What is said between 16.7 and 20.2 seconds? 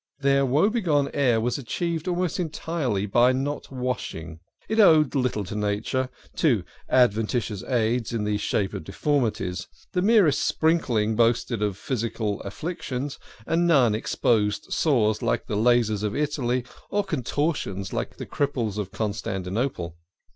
or contortions like the cripples of Constantinople.